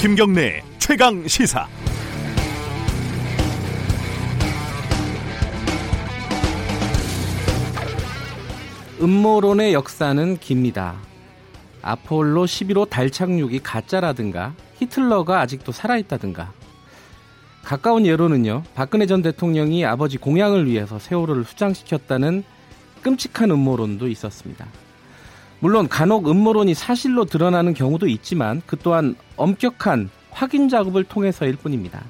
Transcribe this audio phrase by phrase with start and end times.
[0.00, 1.68] 김경래 최강 시사.
[9.02, 10.96] 음모론의 역사는 깁니다.
[11.82, 16.50] 아폴로 11호 달 착륙이 가짜라든가 히틀러가 아직도 살아있다든가
[17.62, 22.42] 가까운 예로는요 박근혜 전 대통령이 아버지 공양을 위해서 세월호를 수장시켰다는
[23.02, 24.66] 끔찍한 음모론도 있었습니다.
[25.60, 32.02] 물론 간혹 음모론이 사실로 드러나는 경우도 있지만 그 또한 엄격한 확인 작업을 통해서일 뿐입니다.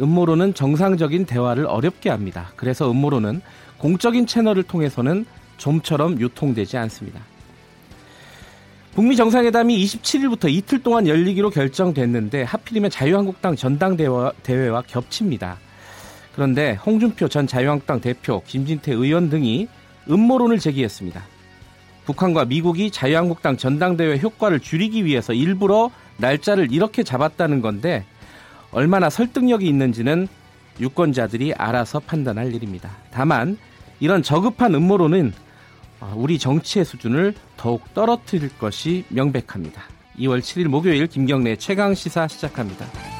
[0.00, 2.50] 음모론은 정상적인 대화를 어렵게 합니다.
[2.56, 3.40] 그래서 음모론은
[3.78, 5.24] 공적인 채널을 통해서는
[5.56, 7.20] 좀처럼 유통되지 않습니다.
[8.94, 15.56] 북미 정상회담이 27일부터 이틀 동안 열리기로 결정됐는데 하필이면 자유한국당 전당대회와 겹칩니다.
[16.34, 19.68] 그런데 홍준표 전 자유한국당 대표, 김진태 의원 등이
[20.10, 21.31] 음모론을 제기했습니다.
[22.04, 28.04] 북한과 미국이 자유한국당 전당대회 효과를 줄이기 위해서 일부러 날짜를 이렇게 잡았다는 건데
[28.72, 30.28] 얼마나 설득력이 있는지는
[30.80, 32.90] 유권자들이 알아서 판단할 일입니다.
[33.10, 33.58] 다만
[34.00, 35.32] 이런 저급한 음모론은
[36.14, 39.82] 우리 정치의 수준을 더욱 떨어뜨릴 것이 명백합니다.
[40.18, 43.11] 2월 7일 목요일 김경래 최강 시사 시작합니다.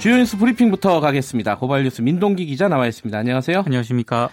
[0.00, 1.58] 주요 뉴스 브리핑부터 가겠습니다.
[1.58, 3.18] 고발 뉴스 민동기 기자 나와 있습니다.
[3.18, 3.64] 안녕하세요.
[3.66, 4.30] 안녕하십니까.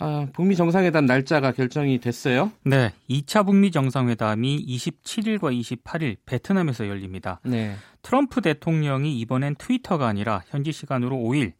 [0.00, 2.50] 아, 북미 정상회담 날짜가 결정이 됐어요.
[2.64, 7.38] 네, 2차 북미 정상회담이 27일과 28일 베트남에서 열립니다.
[7.44, 7.76] 네.
[8.02, 11.52] 트럼프 대통령이 이번엔 트위터가 아니라 현지 시간으로 5일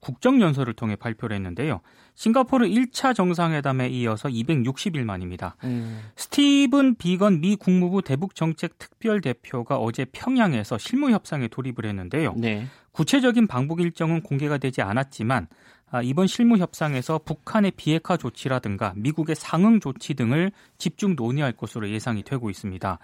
[0.00, 1.80] 국정연설을 통해 발표를 했는데요.
[2.14, 5.56] 싱가포르 1차 정상회담에 이어서 260일 만입니다.
[5.64, 6.00] 음.
[6.16, 12.34] 스티븐 비건 미 국무부 대북정책 특별대표가 어제 평양에서 실무 협상에 돌입을 했는데요.
[12.36, 12.66] 네.
[12.92, 15.48] 구체적인 방북 일정은 공개가 되지 않았지만
[15.90, 22.22] 아, 이번 실무 협상에서 북한의 비핵화 조치라든가 미국의 상응 조치 등을 집중 논의할 것으로 예상이
[22.22, 22.98] 되고 있습니다.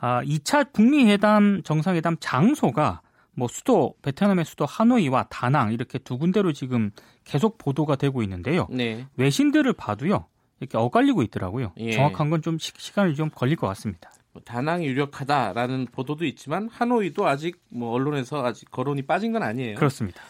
[0.00, 3.02] 2차 아, 북미 회담 정상회담 장소가
[3.38, 6.90] 뭐 수도 베트남의 수도 하노이와 다낭 이렇게 두 군데로 지금
[7.24, 8.66] 계속 보도가 되고 있는데요.
[8.68, 9.06] 네.
[9.16, 10.26] 외신들을 봐도요.
[10.58, 11.72] 이렇게 엇갈리고 있더라고요.
[11.76, 11.92] 예.
[11.92, 14.10] 정확한 건 좀 시간이 좀 걸릴 것 같습니다.
[14.32, 19.76] 뭐 다낭이 유력하다라는 보도도 있지만 하노이도 아직 뭐 언론에서 아직 거론이 빠진 건 아니에요.
[19.76, 20.20] 그렇습니다.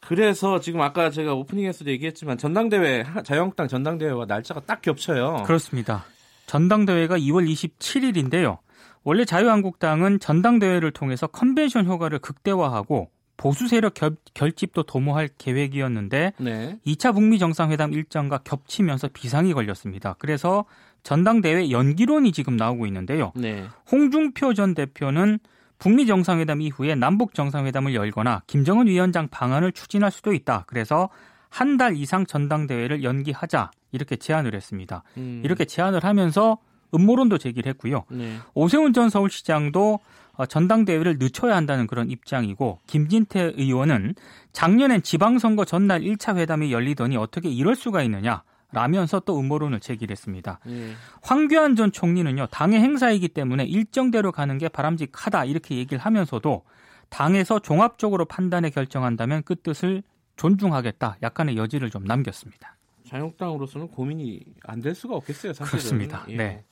[0.00, 5.42] 그래서 지금 아까 제가 오프닝에서도 얘기했지만 전당대회 자유한국당 전당대회와 날짜가 딱 겹쳐요.
[5.46, 6.04] 그렇습니다.
[6.46, 8.58] 전당대회가 2월 27일인데요.
[9.04, 16.78] 원래 자유한국당은 전당대회를 통해서 컨벤션 효과를 극대화하고 보수 세력 결, 결집도 도모할 계획이었는데 네.
[16.86, 20.14] 2차 북미 정상회담 일정과 겹치면서 비상이 걸렸습니다.
[20.18, 20.64] 그래서
[21.02, 23.32] 전당대회 연기론이 지금 나오고 있는데요.
[23.34, 23.64] 네.
[23.90, 25.40] 홍준표 전 대표는
[25.78, 30.64] 북미 정상회담 이후에 남북 정상회담을 열거나 김정은 위원장 방안을 추진할 수도 있다.
[30.68, 31.08] 그래서
[31.48, 35.02] 한 달 이상 전당대회를 연기하자 이렇게 제안을 했습니다.
[35.16, 35.42] 음.
[35.44, 36.58] 이렇게 제안을 하면서
[36.94, 38.04] 음모론도 제기를 했고요.
[38.10, 38.36] 네.
[38.54, 40.00] 오세훈 전 서울시장도
[40.34, 44.14] 어, 전당대회를 늦춰야 한다는 그런 입장이고 김진태 의원은
[44.52, 48.42] 작년엔 지방선거 전날 1차 회담이 열리더니 어떻게 이럴 수가 있느냐
[48.72, 50.60] 라면서 또 음모론을 제기했습니다.
[50.68, 50.92] 예.
[51.20, 56.62] 황교안 전 총리는요 당의 행사이기 때문에 일정대로 가는 게 바람직하다 이렇게 얘기를 하면서도
[57.10, 60.02] 당에서 종합적으로 판단에 결정한다면 그 뜻을
[60.36, 62.76] 존중하겠다 약간의 여지를 좀 남겼습니다.
[63.12, 65.52] 자유한국당으로서는 고민이 안 될 수가 없겠어요.
[65.52, 65.78] 사실은.
[65.78, 66.24] 그렇습니다.
[66.30, 66.36] 예.
[66.36, 66.64] 네.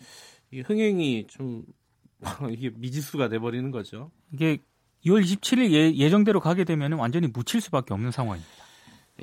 [0.50, 1.62] 이 흥행이 좀
[2.50, 4.10] 이게 미지수가 돼버리는 거죠.
[4.32, 4.58] 이게
[5.06, 8.50] 2월 27일 예, 예정대로 가게 되면 완전히 묻힐 수밖에 없는 상황입니다.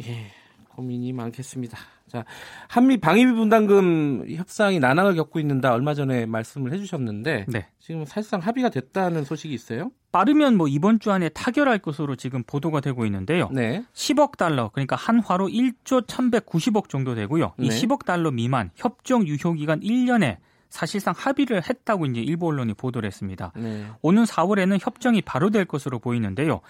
[0.07, 0.31] 예,
[0.69, 1.77] 고민이 많겠습니다.
[2.07, 2.23] 자,
[2.69, 7.67] 한미 방위비 분담금 협상이 난항을 겪고 있는다 얼마 전에 말씀을 해주셨는데 네.
[7.79, 9.91] 지금 사실상 합의가 됐다는 소식이 있어요?
[10.17, 13.49] 빠르면 뭐 이번 주 안에 타결할 것으로 지금 보도가 되고 있는데요.
[13.51, 13.85] 네.
[13.93, 17.53] 10억 달러 그러니까 한화로 1조 1,190억 정도 되고요.
[17.59, 17.75] 이 네.
[17.81, 20.37] 10억 달러 미만 협정 유효 기간 1년에
[20.69, 23.51] 사실상 합의를 했다고 이제 일부 언론이 보도를 했습니다.
[23.55, 23.85] 네.
[24.01, 26.61] 오는 4월에는 협정이 바로 될 것으로 보이는데요.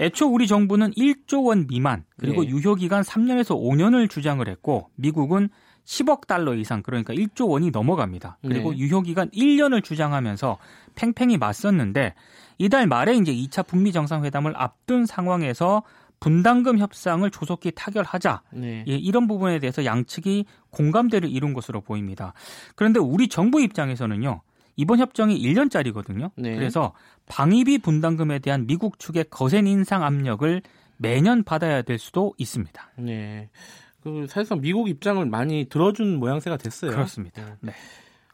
[0.00, 2.48] 애초 우리 정부는 1조 원 미만 그리고 네.
[2.48, 5.48] 유효 기간 3년에서 5년을 주장을 했고 미국은
[5.84, 8.38] 10억 달러 이상 그러니까 1조 원이 넘어갑니다.
[8.42, 8.78] 그리고 네.
[8.78, 10.58] 유효 기간 1년을 주장하면서
[10.94, 12.14] 팽팽히 맞섰는데
[12.58, 15.82] 이달 말에 이제 2차 북미 정상회담을 앞둔 상황에서
[16.20, 18.42] 분담금 협상을 조속히 타결하자.
[18.52, 18.84] 네.
[18.88, 22.32] 예, 이런 부분에 대해서 양측이 공감대를 이룬 것으로 보입니다.
[22.76, 24.40] 그런데 우리 정부 입장에서는요.
[24.76, 26.30] 이번 협정이 1년짜리거든요.
[26.36, 26.54] 네.
[26.54, 26.94] 그래서
[27.26, 30.62] 방위비 분담금에 대한 미국 측의 거센 인상 압력을
[30.96, 32.92] 매년 받아야 될 수도 있습니다.
[32.98, 33.50] 네.
[34.04, 36.90] 그 사실상 미국 입장을 많이 들어준 모양새가 됐어요.
[36.92, 37.56] 그렇습니다.
[37.60, 37.72] 네.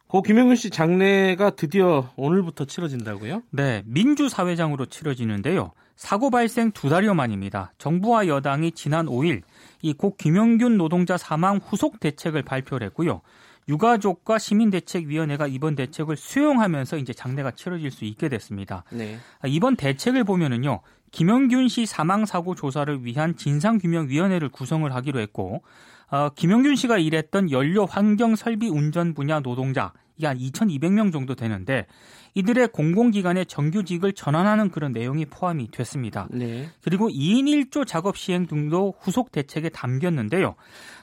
[0.08, 3.42] 고 김영균 씨 장례가 드디어 오늘부터 치러진다고요?
[3.50, 5.70] 네, 민주사회장으로 치러지는데요.
[5.94, 7.72] 사고 발생 두 달여 만입니다.
[7.78, 9.42] 정부와 여당이 지난 5일
[9.82, 13.20] 이 고 김영균 노동자 사망 후속 대책을 발표를 했고요.
[13.68, 18.84] 유가족과 시민대책위원회가 이번 대책을 수용하면서 이제 장례가 치러질 수 있게 됐습니다.
[18.90, 19.18] 네.
[19.46, 20.80] 이번 대책을 보면은요.
[21.12, 25.62] 김영균 씨 사망 사고 조사를 위한 진상규명위원회를 구성을 하기로 했고
[26.10, 31.86] 어, 김영균 씨가 일했던 연료 환경 설비 운전 분야 노동자 이게 한 2,200명 정도 되는데
[32.34, 36.28] 이들의 공공기관의 정규직을 전환하는 그런 내용이 포함이 됐습니다.
[36.30, 36.68] 네.
[36.82, 40.56] 그리고 2인 1조 작업 시행 등도 후속 대책에 담겼는데요.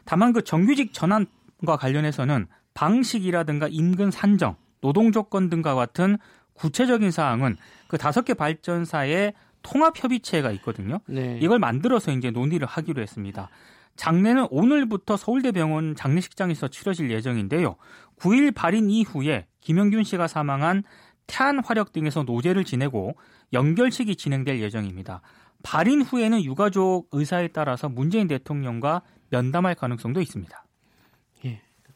[0.05, 1.25] 다만 그 정규직 전환
[1.65, 6.17] 과 관련해서는 방식이라든가 인근 산정, 노동 조건 등과 같은
[6.53, 7.57] 구체적인 사항은
[7.87, 9.33] 그 다섯 개 발전사의
[9.63, 10.99] 통합 협의체가 있거든요.
[11.07, 11.39] 네.
[11.41, 13.49] 이걸 만들어서 이제 논의를 하기로 했습니다.
[13.95, 17.75] 장례는 오늘부터 서울대병원 장례식장에서 치러질 예정인데요.
[18.19, 20.83] 9일 발인 이후에 김영균 씨가 사망한
[21.25, 23.17] 태안 화력 등에서 노제를 지내고
[23.53, 25.21] 연결식이 진행될 예정입니다.
[25.63, 30.66] 발인 후에는 유가족 의사에 따라서 문재인 대통령과 면담할 가능성도 있습니다.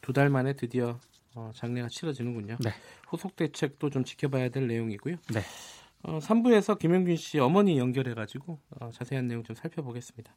[0.01, 0.99] 예, 두달 만에 드디어
[1.35, 2.57] 어, 장례가 치러지는군요.
[2.59, 2.71] 네.
[3.07, 5.15] 후속 대책도 좀 지켜봐야 될 내용이고요.
[5.33, 5.41] 네.
[6.03, 10.33] 어, 3부에서 김영균 씨 어머니 연결해가지고 어, 자세한 내용 좀 살펴보겠습니다.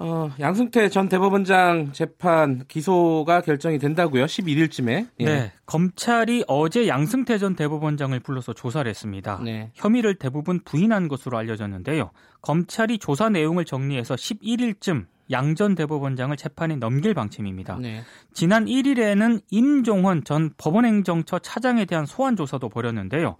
[0.00, 4.26] 어, 양승태 전 대법원장 재판 기소가 결정이 된다고요?
[4.26, 5.08] 11일쯤에.
[5.18, 5.24] 예.
[5.24, 5.52] 네.
[5.66, 9.40] 검찰이 어제 양승태 전 대법원장을 불러서 조사를 했습니다.
[9.44, 9.72] 네.
[9.74, 12.12] 혐의를 대부분 부인한 것으로 알려졌는데요.
[12.42, 17.76] 검찰이 조사 내용을 정리해서 11일쯤 양전 대법원장을 재판에 넘길 방침입니다.
[17.76, 18.02] 네.
[18.32, 23.36] 지난 1일에는 임종헌 전 법원행정처 차장에 대한 소환 조사도 벌였는데요.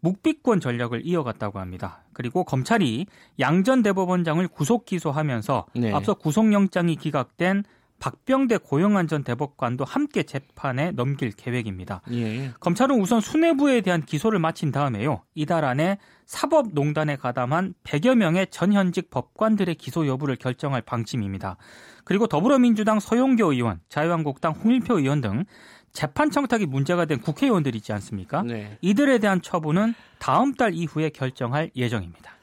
[0.00, 2.02] 묵비권 전략을 이어갔다고 합니다.
[2.12, 3.06] 그리고 검찰이
[3.38, 5.92] 양전 대법원장을 구속 기소하면서 네.
[5.92, 7.64] 앞서 구속영장이 기각된
[8.00, 12.00] 박병대 고영안 전 대법관도 함께 재판에 넘길 계획입니다.
[12.10, 12.50] 예.
[12.58, 15.22] 검찰은 우선 수뇌부에 대한 기소를 마친 다음에요.
[15.34, 21.56] 이달 안에 사법농단에 가담한 100여 명의 전현직 법관들의 기소 여부를 결정할 방침입니다.
[22.04, 25.44] 그리고 더불어민주당 서용교 의원, 자유한국당 홍일표 의원 등
[25.92, 28.42] 재판 청탁이 문제가 된 국회의원들이 있지 않습니까?
[28.42, 28.78] 네.
[28.80, 32.39] 이들에 대한 처분은 다음 달 이후에 결정할 예정입니다.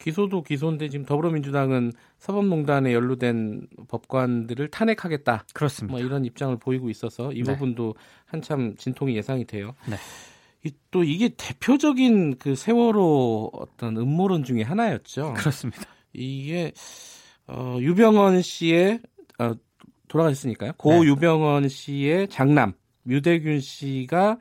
[0.00, 5.44] 기소도 기소인데 지금 더불어민주당은 사법농단에 연루된 법관들을 탄핵하겠다.
[5.52, 5.92] 그렇습니다.
[5.92, 7.52] 뭐 이런 입장을 보이고 있어서 이 네.
[7.52, 7.94] 부분도
[8.24, 9.74] 한참 진통이 예상이 돼요.
[9.88, 9.96] 네.
[10.90, 15.34] 또 이게 대표적인 그 세월호 어떤 음모론 중에 하나였죠.
[15.36, 15.82] 그렇습니다.
[16.12, 16.72] 이게
[17.46, 19.00] 어, 유병헌 씨의
[19.38, 19.52] 어,
[20.08, 20.72] 돌아가셨으니까요.
[20.76, 21.10] 고 네.
[21.10, 22.72] 유병헌 씨의 장남
[23.04, 24.38] 류대균 씨가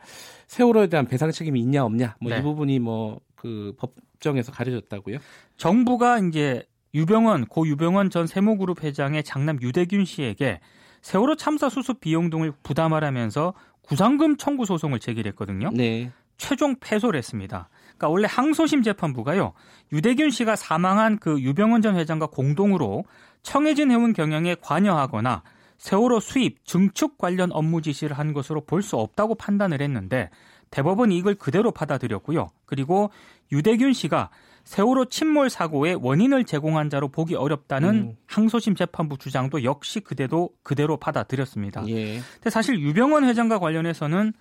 [0.48, 2.42] 세월호에 대한 배상 책임이 있냐 없냐 뭐이 네.
[2.42, 5.18] 부분이 뭐 그 법 정에서 가려졌다고요?
[5.58, 6.64] 정부가 이제
[6.94, 10.60] 유병헌 고 유병헌 전 세모그룹 회장의 장남 유대균 씨에게
[11.02, 15.70] 세월호 참사 수습 비용 등을 부담하라면서 구상금 청구 소송을 제기했거든요.
[15.74, 16.12] 네.
[16.38, 17.70] 최종 패소를 했습니다.
[17.98, 19.54] 그러니까 원래 항소심 재판부가요.
[19.92, 23.04] 유대균 씨가 사망한 그 유병헌 전 회장과 공동으로
[23.44, 25.44] 청해진 해운 경영에 관여하거나
[25.78, 30.30] 세월호 수입, 증축 관련 업무 지시를 한 것으로 볼 수 없다고 판단을 했는데
[30.72, 32.50] 대법원이 이걸 그대로 받아들였고요.
[32.66, 33.10] 그리고
[33.52, 34.30] 유대균 씨가
[34.64, 38.16] 세월호 침몰 사고의 원인을 제공한 자로 보기 어렵다는 음.
[38.28, 41.88] 항소심 재판부 주장도 역시 그대로 그대로 받아들였습니다.
[41.88, 42.20] 예.
[42.36, 44.34] 근데 사실 유병원 회장과 관련해서는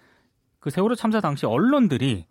[0.60, 2.26] 그 세월호 참사 당시 언론들이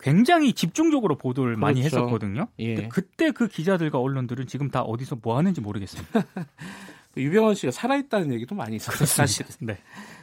[0.00, 1.60] 굉장히 집중적으로 보도를 그렇죠.
[1.60, 2.48] 많이 했었거든요.
[2.58, 2.88] 예.
[2.88, 6.24] 그때 그 기자들과 언론들은 지금 다 어디서 뭐 하는지 모르겠습니다.
[7.16, 9.46] 유병헌 씨가 살아있다는 얘기도 많이 있었어요, 사실.
[9.60, 9.78] 네.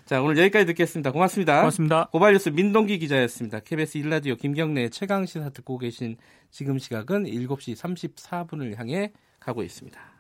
[0.06, 1.12] 자, 오늘 여기까지 듣겠습니다.
[1.12, 1.58] 고맙습니다.
[1.58, 2.08] 고맙습니다.
[2.12, 3.60] 고발뉴스 민동기 기자였습니다.
[3.60, 6.16] KBS 일라디오 김경래 최강 시사 듣고 계신
[6.50, 10.17] 지금 시각은 7시 34분을 향해 가고 있습니다.